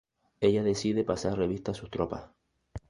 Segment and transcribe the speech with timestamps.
[0.39, 2.31] Ella decide pasar revista a sus tropas.